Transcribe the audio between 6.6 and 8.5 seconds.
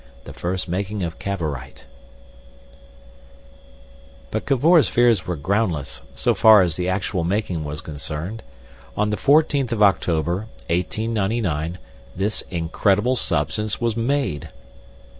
as the actual making was concerned.